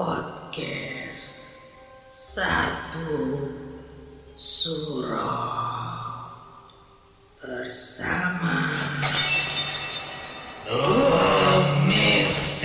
[0.00, 1.60] podcast
[2.08, 3.36] satu
[4.32, 6.16] surah
[7.36, 8.64] bersama
[11.84, 12.64] Mistik.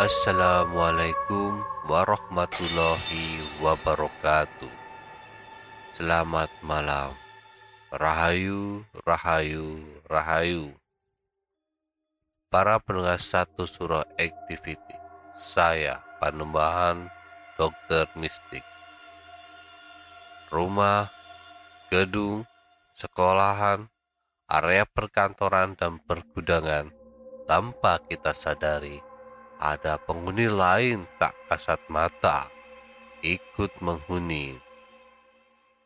[0.00, 1.60] Assalamualaikum
[1.92, 4.72] warahmatullahi wabarakatuh.
[5.92, 7.29] Selamat malam.
[7.90, 10.70] Rahayu, rahayu, rahayu.
[12.46, 14.94] Para pendengar satu surah activity.
[15.34, 17.10] Saya Panembahan
[17.58, 18.62] Dokter Mistik.
[20.54, 21.10] Rumah,
[21.90, 22.46] gedung,
[22.94, 23.90] sekolahan,
[24.46, 26.94] area perkantoran dan pergudangan
[27.50, 29.02] tanpa kita sadari
[29.58, 32.46] ada penghuni lain tak kasat mata
[33.26, 34.69] ikut menghuni.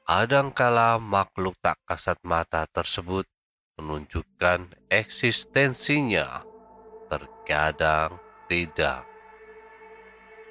[0.05, 3.25] Kadangkala makhluk tak kasat mata tersebut
[3.81, 6.45] menunjukkan eksistensinya,
[7.09, 8.13] terkadang
[8.45, 9.09] tidak.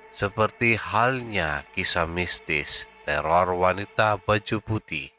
[0.10, 5.14] Seperti halnya kisah mistis teror wanita baju putih.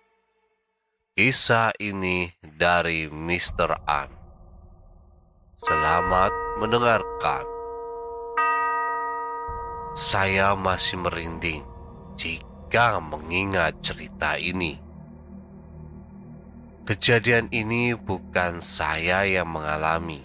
[1.15, 3.87] Kisah ini dari Mr.
[3.87, 4.11] An.
[5.63, 7.47] Selamat mendengarkan.
[9.95, 11.63] Saya masih merinding
[12.19, 12.54] jika
[12.99, 14.75] mengingat cerita ini.
[16.83, 20.19] Kejadian ini bukan saya yang mengalami.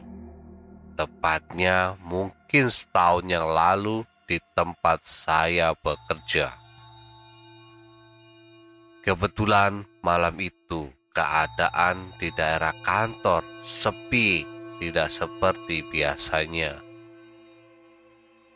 [0.98, 6.50] Tepatnya mungkin setahun yang lalu di tempat saya bekerja.
[9.06, 14.42] Kebetulan malam itu keadaan di daerah kantor sepi,
[14.82, 16.82] tidak seperti biasanya.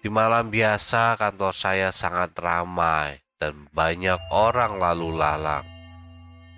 [0.02, 5.68] Di malam biasa kantor saya sangat ramai dan banyak orang lalu lalang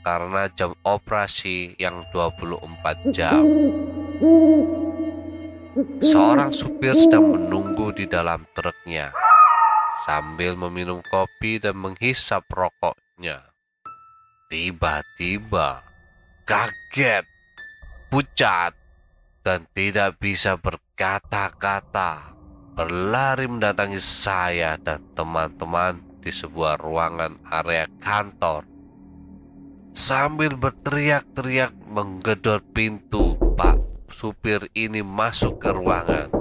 [0.05, 3.41] karena jam operasi yang 24 jam.
[5.97, 9.09] Seorang supir sedang menunggu di dalam truknya
[10.05, 13.41] sambil meminum kopi dan menghisap rokoknya.
[14.45, 15.81] Tiba-tiba
[16.45, 17.25] kaget,
[18.13, 18.77] pucat,
[19.41, 22.37] dan tidak bisa berkata-kata
[22.77, 28.65] berlari mendatangi saya dan teman-teman di sebuah ruangan area kantor.
[29.93, 36.31] Sambil berteriak-teriak menggedor pintu, Pak supir ini masuk ke ruangan.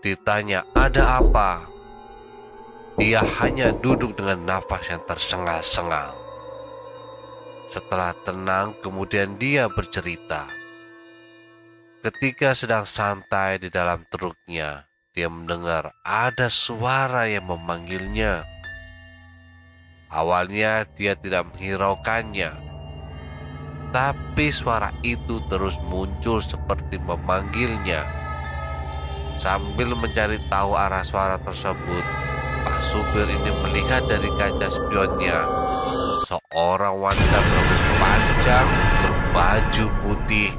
[0.00, 1.66] Ditanya, ada apa?
[2.98, 6.16] Dia hanya duduk dengan nafas yang tersengal-sengal.
[7.68, 10.48] Setelah tenang, kemudian dia bercerita.
[12.00, 18.57] Ketika sedang santai di dalam truknya, dia mendengar ada suara yang memanggilnya.
[20.08, 22.48] Awalnya dia tidak menghiraukannya,
[23.92, 28.08] tapi suara itu terus muncul seperti memanggilnya.
[29.36, 32.04] Sambil mencari tahu arah suara tersebut,
[32.64, 35.44] Pak supir ini melihat dari kaca spionnya
[36.28, 38.68] seorang wanita berambut panjang,
[39.04, 40.50] berbaju putih,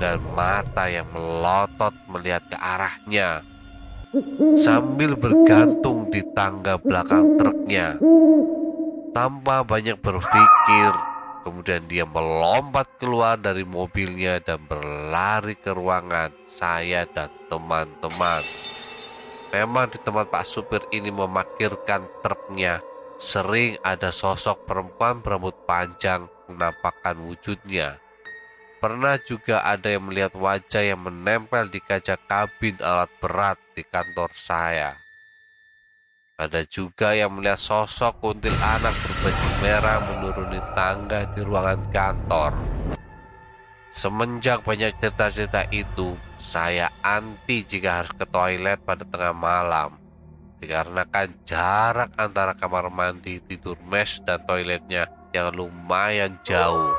[0.00, 3.40] dan mata yang melotot melihat ke arahnya
[4.54, 7.98] sambil bergantung di tangga belakang truknya.
[9.14, 10.90] Tanpa banyak berpikir,
[11.46, 18.42] kemudian dia melompat keluar dari mobilnya dan berlari ke ruangan saya dan teman-teman.
[19.54, 22.82] Memang di tempat Pak supir ini memakirkan truknya,
[23.14, 28.02] sering ada sosok perempuan berambut panjang menampakkan wujudnya.
[28.82, 34.34] Pernah juga ada yang melihat wajah yang menempel di kaca kabin alat berat di kantor
[34.34, 35.03] saya.
[36.34, 42.50] Ada juga yang melihat sosok kuntil anak berbaju merah menuruni tangga di ruangan kantor.
[43.94, 49.94] Semenjak banyak cerita-cerita itu, saya anti jika harus ke toilet pada tengah malam.
[50.58, 56.98] Dikarenakan jarak antara kamar mandi, tidur mes, dan toiletnya yang lumayan jauh.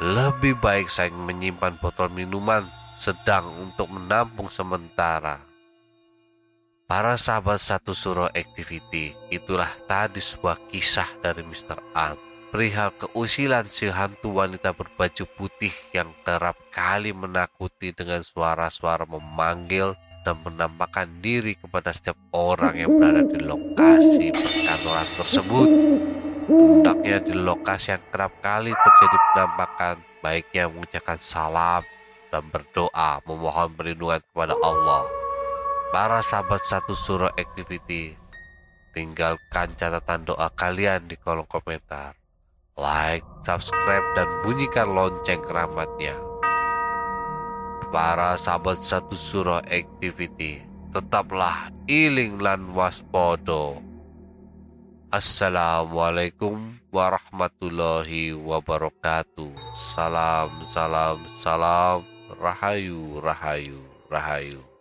[0.00, 2.64] Lebih baik saya menyimpan botol minuman
[2.96, 5.55] sedang untuk menampung sementara.
[6.86, 11.82] Para sahabat satu suro activity, itulah tadi sebuah kisah dari Mr.
[11.98, 12.14] Am
[12.54, 20.38] perihal keusilan si hantu wanita berbaju putih yang kerap kali menakuti dengan suara-suara memanggil dan
[20.46, 25.68] menampakkan diri kepada setiap orang yang berada di lokasi perkantoran tersebut.
[26.46, 31.82] Hendaknya di lokasi yang kerap kali terjadi penampakan, baiknya mengucapkan salam
[32.30, 35.25] dan berdoa memohon perlindungan kepada Allah.
[35.96, 38.20] Para sahabat satu surah activity,
[38.92, 42.12] tinggalkan catatan doa kalian di kolom komentar
[42.76, 46.12] like, subscribe, dan bunyikan lonceng keramatnya.
[47.88, 50.60] Para sahabat satu surah activity,
[50.92, 53.80] tetaplah iling lan waspodo.
[55.08, 59.48] Assalamualaikum warahmatullahi wabarakatuh.
[59.96, 62.04] Salam, salam, salam.
[62.36, 63.80] Rahayu, rahayu,
[64.12, 64.75] rahayu.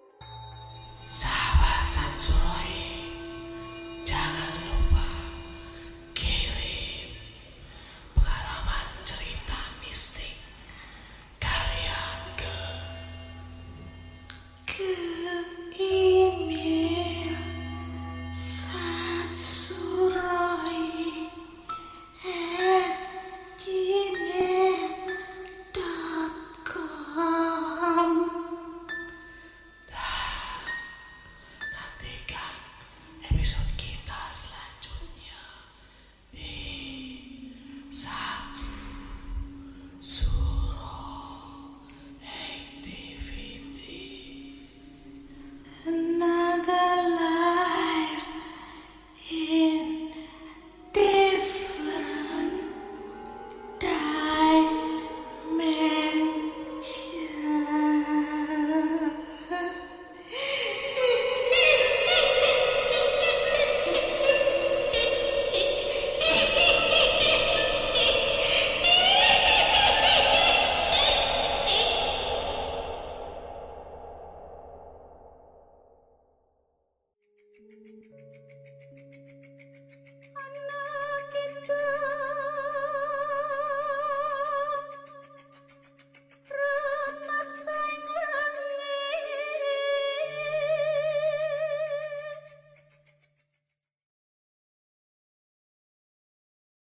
[1.08, 2.65] Sahabat Sansuro